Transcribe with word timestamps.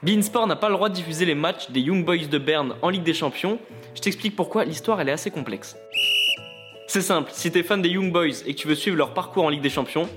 Beansport 0.00 0.46
n'a 0.46 0.54
pas 0.54 0.68
le 0.68 0.76
droit 0.76 0.88
de 0.88 0.94
diffuser 0.94 1.24
les 1.24 1.34
matchs 1.34 1.70
des 1.70 1.80
Young 1.80 2.04
Boys 2.04 2.28
de 2.30 2.38
Berne 2.38 2.74
en 2.82 2.88
Ligue 2.88 3.02
des 3.02 3.14
Champions. 3.14 3.58
Je 3.96 4.00
t'explique 4.00 4.36
pourquoi, 4.36 4.64
l'histoire 4.64 5.00
elle 5.00 5.08
est 5.08 5.12
assez 5.12 5.32
complexe. 5.32 5.76
C'est 6.86 7.02
simple, 7.02 7.32
si 7.34 7.50
t'es 7.50 7.64
fan 7.64 7.82
des 7.82 7.88
Young 7.88 8.12
Boys 8.12 8.44
et 8.46 8.54
que 8.54 8.60
tu 8.60 8.68
veux 8.68 8.76
suivre 8.76 8.96
leur 8.96 9.12
parcours 9.12 9.44
en 9.44 9.48
Ligue 9.48 9.60
des 9.60 9.70
Champions, 9.70 10.08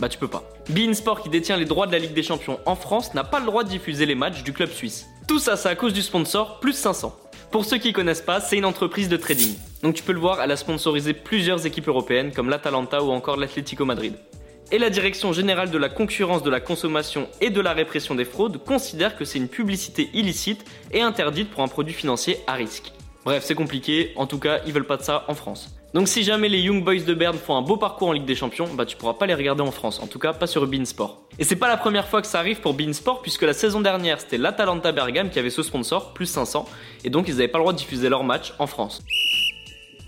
bah 0.00 0.08
tu 0.08 0.16
peux 0.16 0.28
pas. 0.28 0.44
Beansport 0.70 1.20
qui 1.22 1.28
détient 1.28 1.58
les 1.58 1.66
droits 1.66 1.86
de 1.86 1.92
la 1.92 1.98
Ligue 1.98 2.14
des 2.14 2.22
Champions 2.22 2.58
en 2.64 2.74
France 2.74 3.12
n'a 3.12 3.22
pas 3.22 3.38
le 3.38 3.44
droit 3.44 3.64
de 3.64 3.68
diffuser 3.68 4.06
les 4.06 4.14
matchs 4.14 4.42
du 4.42 4.54
club 4.54 4.70
suisse. 4.70 5.06
Tout 5.26 5.38
ça, 5.38 5.56
c'est 5.56 5.68
à 5.68 5.76
cause 5.76 5.92
du 5.92 6.00
sponsor 6.00 6.58
Plus 6.60 6.72
500. 6.72 7.14
Pour 7.50 7.66
ceux 7.66 7.76
qui 7.76 7.92
connaissent 7.92 8.22
pas, 8.22 8.40
c'est 8.40 8.56
une 8.56 8.64
entreprise 8.64 9.10
de 9.10 9.18
trading. 9.18 9.54
Donc 9.82 9.94
tu 9.94 10.02
peux 10.02 10.12
le 10.12 10.20
voir, 10.20 10.40
elle 10.40 10.52
a 10.52 10.56
sponsorisé 10.56 11.12
plusieurs 11.12 11.66
équipes 11.66 11.88
européennes 11.88 12.32
comme 12.32 12.48
l'Atalanta 12.48 13.02
ou 13.02 13.10
encore 13.10 13.36
l'Atlético 13.36 13.84
Madrid 13.84 14.14
et 14.70 14.78
la 14.78 14.90
Direction 14.90 15.32
générale 15.32 15.70
de 15.70 15.78
la 15.78 15.88
concurrence 15.88 16.42
de 16.42 16.50
la 16.50 16.60
consommation 16.60 17.28
et 17.40 17.50
de 17.50 17.60
la 17.60 17.72
répression 17.72 18.14
des 18.14 18.24
fraudes 18.24 18.62
considère 18.64 19.16
que 19.16 19.24
c'est 19.24 19.38
une 19.38 19.48
publicité 19.48 20.10
illicite 20.12 20.64
et 20.92 21.00
interdite 21.00 21.50
pour 21.50 21.62
un 21.62 21.68
produit 21.68 21.94
financier 21.94 22.38
à 22.46 22.54
risque. 22.54 22.92
Bref, 23.24 23.44
c'est 23.44 23.54
compliqué, 23.54 24.12
en 24.16 24.26
tout 24.26 24.38
cas, 24.38 24.60
ils 24.66 24.72
veulent 24.72 24.86
pas 24.86 24.96
de 24.96 25.02
ça 25.02 25.24
en 25.28 25.34
France. 25.34 25.74
Donc 25.94 26.06
si 26.06 26.22
jamais 26.22 26.50
les 26.50 26.58
Young 26.58 26.84
Boys 26.84 27.00
de 27.00 27.14
Berne 27.14 27.38
font 27.38 27.56
un 27.56 27.62
beau 27.62 27.78
parcours 27.78 28.08
en 28.08 28.12
Ligue 28.12 28.26
des 28.26 28.34
Champions, 28.34 28.68
bah 28.74 28.84
tu 28.84 28.96
pourras 28.96 29.14
pas 29.14 29.24
les 29.24 29.34
regarder 29.34 29.62
en 29.62 29.70
France, 29.70 30.00
en 30.00 30.06
tout 30.06 30.18
cas 30.18 30.34
pas 30.34 30.46
sur 30.46 30.66
Beansport. 30.66 31.22
Et 31.38 31.44
c'est 31.44 31.56
pas 31.56 31.68
la 31.68 31.78
première 31.78 32.08
fois 32.08 32.20
que 32.20 32.26
ça 32.26 32.38
arrive 32.38 32.60
pour 32.60 32.74
Beansport 32.74 33.22
puisque 33.22 33.42
la 33.42 33.54
saison 33.54 33.80
dernière 33.80 34.20
c'était 34.20 34.36
l'Atalanta 34.36 34.92
Bergame 34.92 35.30
qui 35.30 35.38
avait 35.38 35.48
ce 35.48 35.62
sponsor, 35.62 36.12
plus 36.12 36.26
500, 36.26 36.66
et 37.04 37.10
donc 37.10 37.26
ils 37.28 37.34
avaient 37.34 37.48
pas 37.48 37.56
le 37.56 37.62
droit 37.62 37.72
de 37.72 37.78
diffuser 37.78 38.10
leur 38.10 38.22
match 38.22 38.52
en 38.58 38.66
France. 38.66 39.02